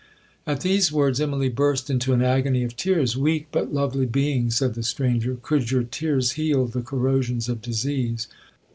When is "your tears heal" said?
5.69-6.65